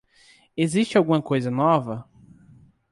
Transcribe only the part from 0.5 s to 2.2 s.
Existe alguma coisa nova?